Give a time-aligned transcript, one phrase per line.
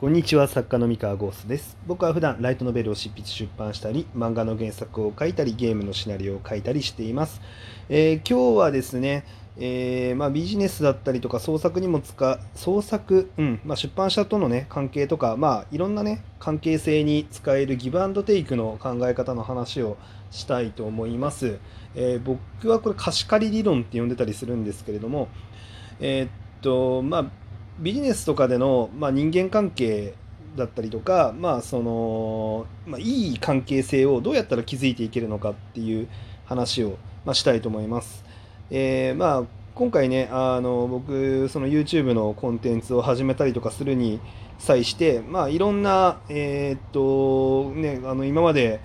[0.00, 1.76] こんにちは作家の三河ゴースです。
[1.86, 7.42] 僕は普段ライトノベルを執筆出版したり漫画の原作を書いたりゲームのシナリオを書いたりしています、
[7.90, 9.26] えー、今日はですね
[9.58, 19.98] えー、まあ、ビジネスだったりとか創作にも使う創作、うんまあ、出版社との、ね、関係とか、まあ、いろんな、ね、関係性に使えるギブアンドテイクの考え方の話を
[20.30, 21.58] したいと思います、
[21.94, 25.28] えー、僕はこれ貸し借り理論って呼んでたりするんですけれども
[26.00, 26.28] え、
[26.58, 27.49] っとまあ
[27.80, 30.14] ビジネスとかでの、まあ、人間関係
[30.56, 36.08] だったりとか、まあそのまあ、いい関係性をどうやったら築いていけるのかっていう
[36.44, 38.24] 話を、まあ、したいと思います。
[38.70, 44.20] えー、まあ今回ねあの僕その YouTube のコンテンツを始めたりとかするに
[44.58, 48.80] 際して、まあ、いろんな、えー、っとね、あの今まで、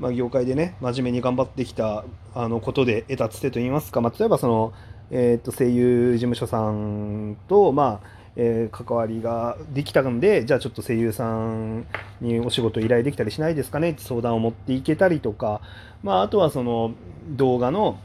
[0.00, 4.72] まあ、業界でね真面目に頑張ってきたあのことで得たつてといいますか、まあ、例えばその、
[5.10, 11.86] えー、っと声優事務所さんと、まあえー、関わりができたのでじゃあちょっと声優さん
[12.20, 13.90] にお仕事依頼できたりしないですかね？
[13.90, 15.60] って相談を持っていけたりとか、
[16.04, 16.92] まあ、あとはその
[17.30, 17.98] 動画の、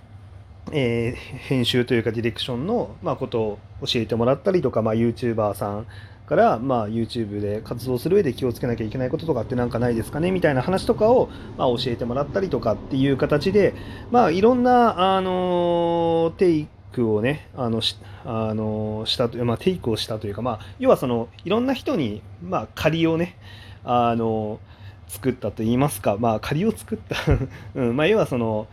[0.72, 5.86] えー、編集というかディレクションの、まあ、ことを教えてもらったりとか、まあ、YouTuber さん
[6.26, 10.32] から、まあ、YouTube で活動する上で気をつけなきゃいけないこととかって何かないですかね？
[10.32, 13.76] みたいな話とかを、まあ、教えてもらったりとかっていう形で、
[14.10, 23.38] まあ、いろんな、あのー、テイクをね、あの、しあのしたという、まあ、テイクをしたというか、まあ、要はその、いろんな人に、まあ、借りをね、
[23.84, 24.60] あの
[25.08, 27.16] 作ったと言いますか、まあ、借りを作った
[27.76, 28.68] うん、まあ、要はその、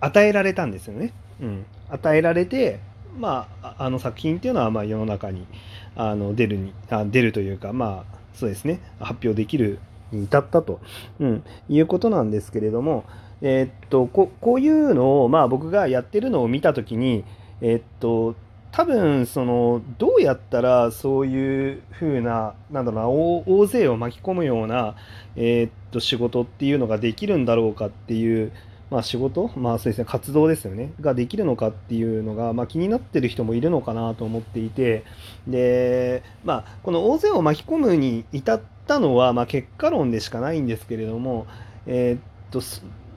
[0.00, 1.12] 与えられたんですよね。
[1.42, 1.64] うん。
[1.90, 2.80] 与えられて、
[3.18, 5.46] まあ、あの作品っていうのは、まあ、世の中に、
[5.94, 9.78] あの、出るに、あ出るというか、まあ、そうですね、発表できる
[10.12, 10.80] に至ったと、
[11.18, 13.04] うん、いうことなんですけれども、
[13.42, 17.24] えー、っとこ、こういうのを、まあ、僕がやってるのを見たときに、
[17.60, 18.34] えっと
[18.72, 22.98] 多分そのどうやったらそういう風ななんだろ
[23.44, 24.94] うな大勢を巻き込むような、
[25.36, 28.52] えー、っと仕事っていうのができるんだろうかっていう、
[28.90, 30.92] まあ、仕事、まあそうですね、活動ですよね。
[31.00, 35.04] ができるのかっていうのが、まあ、気になってる人もいるのかなと思っていて。
[35.46, 41.46] で、まあ、この大勢を巻き込むに至ったのは、まあ、結果論でしかないんですけれども、
[41.86, 42.20] えー、っ
[42.50, 42.60] と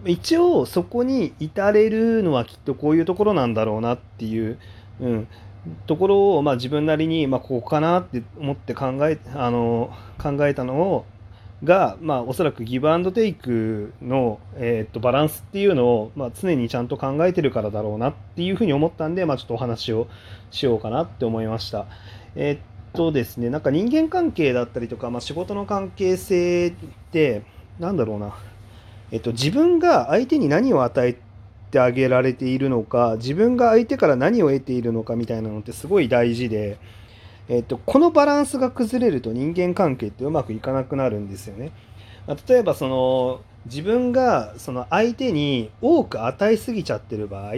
[0.06, 4.59] 一応そこに至れるのはきっとこういうところなんだろうなっていう、
[5.00, 5.28] うん、
[5.88, 9.91] ところを、まあ、自分なりに、まあ、ここかなって思って考えあの
[10.22, 11.06] 考えたのを
[11.64, 20.08] が、まあ、おそらくギブアンドテイクの、えー、っとバランスっていうのを、まあ、常にちゃんと考えてるからだろうなっていうふうに思ったんで、まあ、ちょっとお話を
[20.52, 21.85] しようかなって思いました。
[22.35, 22.59] えー、っ
[22.94, 26.74] とですね、なんか人間関係だったりとか、まあ、仕事の関係性っ
[27.12, 27.44] て
[27.80, 28.35] なんだろうな
[29.13, 31.16] えっと、自分が相手に何を与え
[31.69, 36.79] てあげられているのか自分が相手から何を得ているのかみたいなのってすごい大事で、
[37.47, 41.72] えっと、このバランスが崩れると人間関係ってうまくいかなくなるんですよね。
[42.25, 47.53] ま例えばその自分がその相手に多く与えすぎちゃってる場合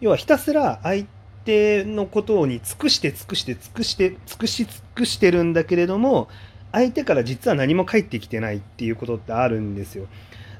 [0.00, 1.04] 要はひたすら相
[1.44, 6.28] 手のことに尽くして尽くして尽くして尽くし尽くしてるんだけれども
[6.70, 10.06] 相手から実は何も返ってきてないっていうことってあるんですよ。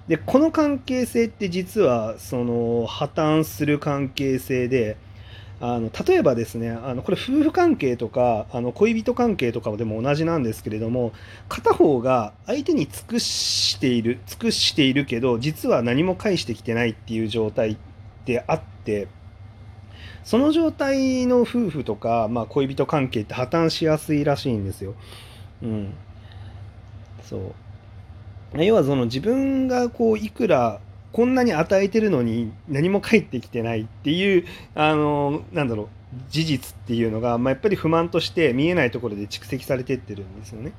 [0.08, 4.96] でこの関係性って実はその破綻する関係性で
[5.60, 11.12] あの例えばですねあのこれ夫婦関係とかあの恋人関係とかでも同じなんですけれども
[11.48, 17.76] 片方が相手に尽くしている尽くしているけど実は何も返してきてないっていう状態っ
[18.24, 19.06] てあって
[20.24, 24.94] その状態の夫婦とか、まあ、恋人関係って破綻しやすいらしいんですよ。
[25.62, 25.94] うん、
[27.22, 27.54] そう
[28.54, 30.80] 要はその自分がこういくら
[31.12, 35.88] こんなに与えてるのに何も返ってきてないっていうあのなんだろう
[36.28, 40.72] 事実っていうのが、まあ、やっぱり不満として見えないところで蓄積されてってるんですよね。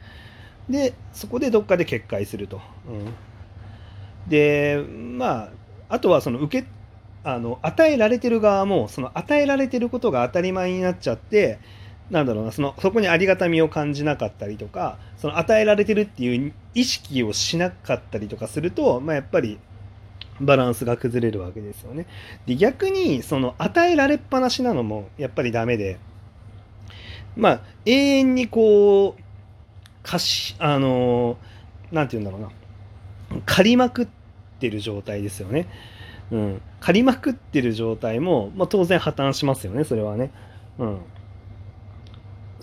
[0.70, 2.62] でそこでどっかで決壊すると。
[2.88, 4.84] うん、で
[5.18, 5.50] まあ
[5.90, 6.68] あとはその受け
[7.24, 11.60] あの与えられてる側もその与えられてることが当たり前になっちゃって
[12.10, 19.60] なんだろうなそのそこにありがたみを感じなかったりとかその与えられてるっていう意識をしなかったりとかすると、まあ、やっぱり
[20.42, 22.06] バランスが崩れるわけですよね。
[22.46, 25.98] で逆にその与えられっぱなしなのもやっぱりダメで
[27.36, 29.22] まあ永遠にこう
[30.04, 31.38] 貸しあの
[31.92, 32.52] 何て言うんだろ
[33.32, 34.08] うな借りまくっ
[34.60, 35.68] てる状態ですよね。
[36.32, 40.32] うん、借りまくってる状態も、まあ、当然破綻しますよねそれはね。
[40.80, 41.00] うん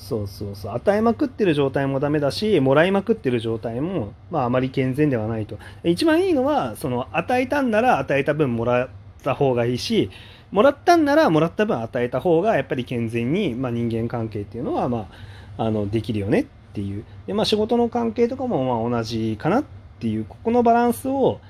[0.00, 0.72] そうそうそう。
[0.74, 5.58] 与えまくってる状態もダメだしもらいまくってる状態も、まあ、あまり健全ではないと。
[5.84, 8.88] 一番いいのはその与えたんなら与えた分もらっ
[9.22, 10.10] た方がいいし
[10.50, 15.08] もらったんならもらった分与えた方がやっぱり健全に、まあ、人間関係っていうのは、ま
[15.56, 17.04] あ、あのできるよねっていう。
[17.26, 19.64] で、まあ、仕事の関係とかもまあ同じかなっ
[20.00, 21.40] ていうここのバランスを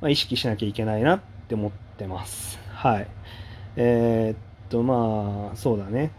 [0.00, 2.58] ま意識しなきゃいけないなって思ってます。
[2.72, 3.08] はい。
[3.76, 6.12] えー、っとまあそうだね。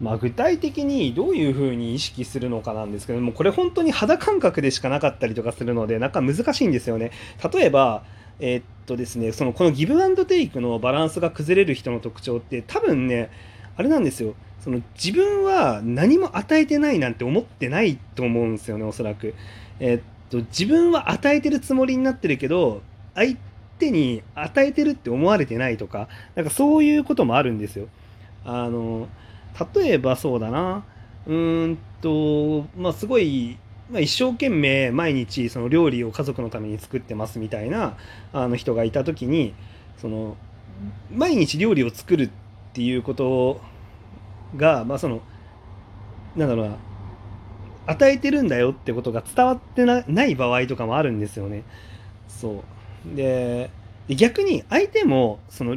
[0.00, 7.10] まあ、具体的にどういうふうに意識するのかなんですけどもこれ本当に肌感覚でしかなかったりとかするのでなんか難しいんですよね。
[7.52, 8.02] 例えば
[8.40, 13.30] えー、っとですねそのこのギブアンドテイクのバランスが崩れる人の特徴って多分ね
[13.76, 19.34] あれなんですよその自分は何も与えてないなんて思ってないと思うんですよねおそらく。
[19.78, 22.82] えー、っと自分は与えてるつもりになってるけど
[23.14, 23.36] 相
[23.78, 27.88] 手に与えてるって思われてないとかなんかそういうこともあるんですよ。
[28.44, 29.08] あの
[29.74, 30.84] 例えばそうだな
[31.26, 33.58] うーんとまあすごい、
[33.90, 37.96] まあ、一生懸命毎日その料理を家族のために作ってますみたいな
[38.32, 39.54] あの人がいた時に
[39.98, 40.36] その
[41.12, 42.30] 毎日料理を作るっ
[42.72, 43.60] ていうこと
[44.56, 45.20] がまあその
[46.36, 46.76] なんだろうな
[47.86, 51.64] 与えてるんだよってことが伝わってない場合とかもあるんですよね。
[52.28, 52.62] そ
[53.04, 53.70] うで
[54.08, 55.76] 逆に相手もその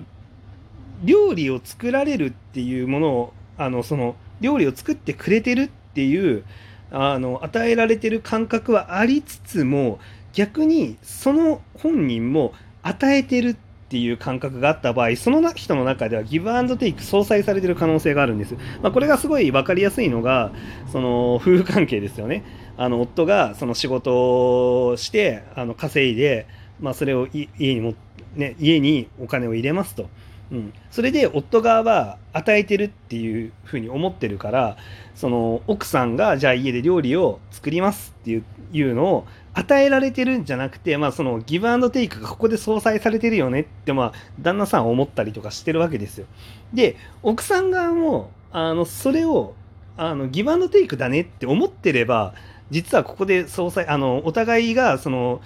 [1.04, 6.44] 料理を作られるっていうものをあのその料理を作ってくれてるっていう
[6.92, 10.00] あの与えられてる感覚はありつつも
[10.34, 13.56] 逆にその本人も与えてるっ
[13.90, 20.52] ていう感覚があった場合その人の中ではギブアンドテイク相殺されてる可能性があるんです、まあ、これがすごい分かりやすいのが
[20.92, 22.44] その夫婦関係ですよね
[22.76, 26.48] あの夫がその仕事をしてあの稼いで、
[26.80, 27.94] まあ、それを家にも、
[28.36, 30.10] ね、家にお金を入れますと。
[30.52, 34.78] うん、それで夫側は与えてるっていうふうに思ってるから
[35.16, 46.26] その奥さんがじゃあ家で料理を作りますっていういうのを与えられてるんじゃなくて、まあ、そのギブアンドテイクがここで相殺されてるよねって、まあ、旦那さんは思ったりとかしてるわけですよ。
[46.74, 49.54] で奥さん側もあのそれを
[49.96, 52.34] あのギブアンドテイクだねって思ってれば
[52.72, 55.42] 実はここで相殺あのお互いがその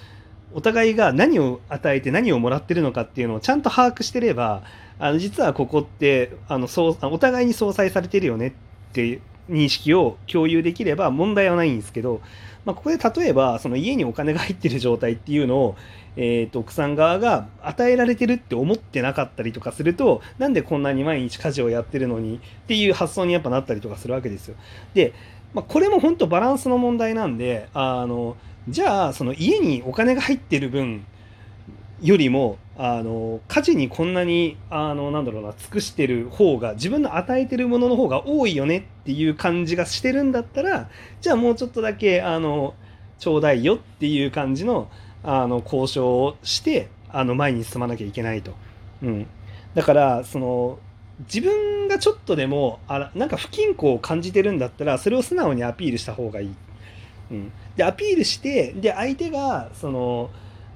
[0.58, 4.64] お互いが何を与えて何をもらってるのかっていうのをちゃんと把握してれば
[4.98, 8.54] あの実はここってあのそうお互いに相殺されてるよねっ
[8.92, 9.22] ていう
[9.52, 12.22] 認識を共有できれば問題はないんですけど、
[12.66, 15.76] まあ、ここで例えばその家にお金が入ってる状態っていうのを、
[16.16, 24.56] えー、と奥さん側が与えられてるって思ってなかったりとかするとなんでこんなに毎日家事をやってるのにっていう発想にやっぱなったりとかするわけですよ。
[24.96, 25.14] で、
[25.54, 28.36] まあ、これも本当バランスの問題なんであの
[28.70, 31.06] じゃあその家にお金が入ってる分
[32.02, 40.90] よりもあの家事にこんなにあのなんだろうな尽くしてる方が自分の与えてるものの方が多いよねっていう感じがしてるんだったら
[41.22, 42.76] じゃあもうちょっとだけあの
[43.18, 44.90] ちょうだいよっていう感じの
[45.24, 48.54] あの交渉をしてあの前に進まなきゃいけないと。
[49.02, 49.28] うん、
[49.74, 50.80] だからその
[51.22, 56.56] 自分がちょっとでもあらなんか不均衡を感じてるんだったらそれを素直にアピールした方がいい。
[57.32, 60.30] うん、でアピールしてで相手がその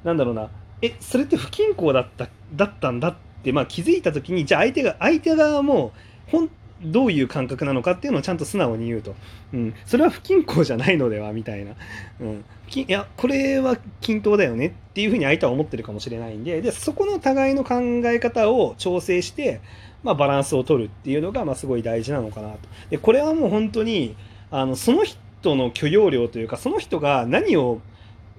[0.03, 0.49] なんだろうな
[0.81, 5.93] えそれって不均衡だっただったんだって、まあ、気づいた時にじゃあ相手が相手側も
[6.27, 6.49] ほん
[6.83, 9.15] どういう感覚なのかっていうのをちゃんと素直に言うと、
[9.53, 11.73] うん、それは不均衡じゃないのではみたいな、
[12.19, 17.75] うん、いやこれは均等だよねっていうふうに相手は思ってるかもしれないんででそこの互いの考
[18.05, 19.61] え方を調整して、
[20.03, 22.57] まあ、バランスを取るっていうのが、まあ、すごい大事なのかなと。
[22.89, 24.15] でこれはもう本当に
[24.49, 25.19] あのその人
[25.55, 27.81] の許容量というかその人が何を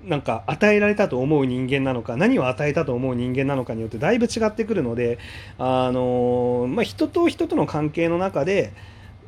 [0.05, 5.19] なんか与えられたと思う人間なのか何を与えたと思う人間なのかによってだいぶ違ってくるので、
[5.59, 8.73] あのまあ、人と人との関係の中で、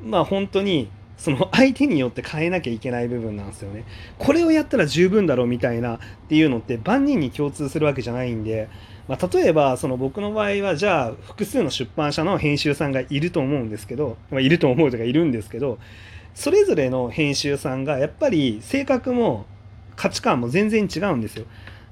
[0.03, 3.85] まあ、本当にその相手によって変えなきゃいけない部分なんですよね。
[4.19, 8.69] これをやったら十分だろうみたいなっていうのって万人に共通するわけじゃないんで、
[9.07, 15.79] まあ、例えばその僕の場合はじゃあ複数の出版社の編集さんがいると思うんですけど、まあ、いると思うとかいるんですけど
[16.35, 19.47] それぞれの編集さんがやっぱり性格も
[19.97, 21.47] 価値観も全然違うんですよ。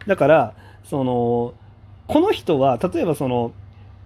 [0.07, 1.55] だからその
[2.09, 3.53] この人は例えばその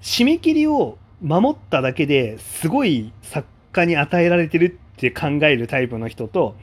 [0.03, 6.55] 締め切りを守っただけですごい作家に与えられてるって考えるタイプの人と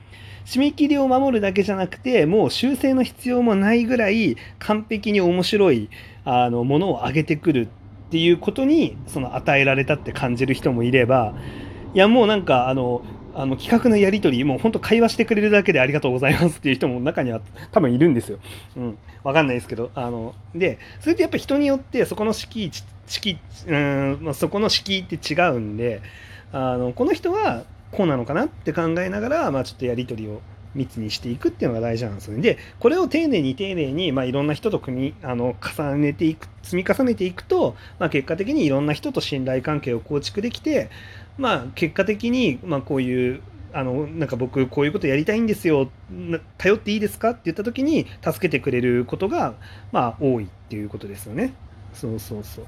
[0.46, 5.90] 締め切りを守るだけじゃなくてもう修正の必要もないぐらい完璧に面白い
[6.26, 7.68] あのものを上げてくる
[8.08, 11.34] っていうことにその与えられたって感じる人もいれば
[11.94, 13.04] いやもうなんかあの
[13.36, 18.40] あの企画のやり取り、もう本当会話してくれるだけでありがとうございますっていう人も中には多分いるんですよ。
[18.78, 18.98] うん。
[19.24, 19.92] わかんないですけど。
[19.96, 23.38] あの、で、それってやっぱ人によってそこの敷地、敷
[23.68, 26.02] うん、ま、そこの敷って違うんで、
[26.52, 30.42] あの、この人はこうなのかなって考えながら、まあちょっとやり取りを
[30.76, 32.42] 密にしていくっていうのが大事なんですよね。
[32.42, 40.90] で、これを丁寧に丁寧に、まあ、いろんな人と組み、あの、重ねていく、積み重ねていくと、まあ、結果的にいろんな人と信頼関係を構築できて、
[41.38, 43.42] まあ、結果的に、まあ、こういう
[43.76, 45.90] あのなんか僕こういうことやりたいんですよ
[46.60, 47.32] 頼っていいですか？
[47.32, 49.56] って言った時に助けてくれることが
[49.92, 51.56] まあ多いっていうことですよね。
[51.96, 52.66] そうそうそう。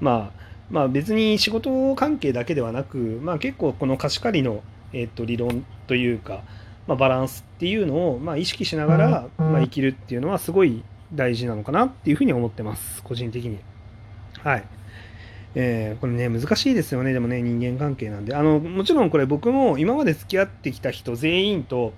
[0.00, 4.62] まあまあ別に仕事関係だけではなく、まあ、結構この貸し借りの、
[4.94, 6.42] えー、と理論というか、
[6.86, 10.82] まあ、バランスっていうのをまあ意識しながら、まあ、生きるっていうのはすごい
[11.14, 13.58] 大事なのかなっていうふうに思ってます個人的に。
[14.42, 14.64] はい。
[15.54, 18.36] えー、これね、難しいですよね、でもね、人間関係なんで。
[18.36, 21.92] あの、もちろんこれ僕も今まで付き合ってきた人全員と、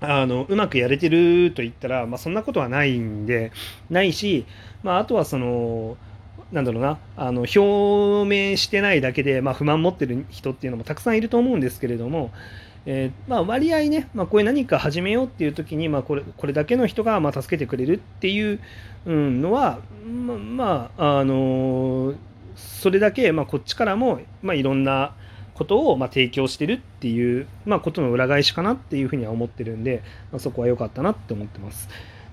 [0.00, 3.52] あの、うまくやれてると言ったら、まあそんなことはないんで、
[3.90, 4.44] ないし、
[4.82, 5.96] まああとはその、
[6.52, 7.60] なんだろうな、あの、表
[8.50, 12.30] 明してないだけで、まあ不満持ってる人っていうのもたくさんいると思うんですけれども、
[12.86, 18.58] えー、まあ、割合ね、まあ、こういう何か始めようっていう時に、まあ、これこれだけの人がまあ助けてくれるっていう
[19.06, 22.16] のは、ままあ、あのー、
[22.56, 25.14] それだけ、まあ、こっちからも、まあ、いろんな
[25.54, 30.02] ことをまあ提供してるっていう、まあ、ことの裏返しかなっていうふうには思ってるんで、
[30.32, 31.88] まあ、そこは良かったなって思ってます。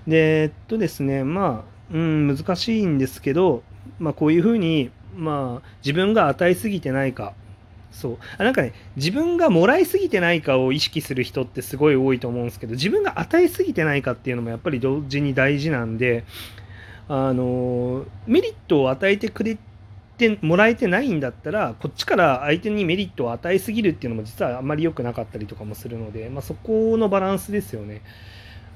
[0.06, 3.62] で、えっとですね、まあ、うん、難しいんですけど、
[3.98, 7.34] まあ、こういうふうに、まあ、自分が与えすぎてないか、
[7.90, 8.18] そう。
[8.36, 16.24] あなんかね自分がもらいすぎてないかを意識する人ってすごい多いと思うんですけど自分が与えすぎてないかっていうのもやっぱり同時に大事なんで
[17.08, 19.58] あのメリットを与えてくれ
[20.18, 28.02] てもらえてないんだったらこっちから相手にメリットを与えすぎるっていうのも実はあんまり良くなかったりとかもするので、まあ、そこのバランスですよね、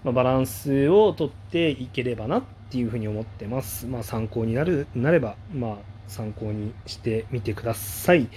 [0.04, 2.42] まあ、バランスをとっていければな
[2.72, 5.76] っていうふうに思ってます、まあ、参考になるなれば、まあ、
[6.08, 8.30] 参考にしてみてください。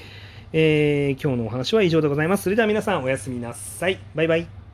[0.51, 2.43] えー、今日のお話は以上でございます。
[2.43, 3.97] それでは皆さんおやすみなさい。
[4.13, 4.64] バイバイ。